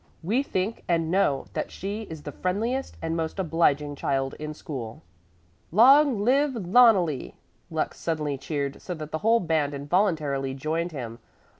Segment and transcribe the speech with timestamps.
[0.23, 5.03] We think and know that she is the friendliest and most obliging child in school."
[5.71, 7.35] "Long live Loneli!"
[7.69, 11.19] Lux suddenly cheered so that the whole band involuntarily joined him.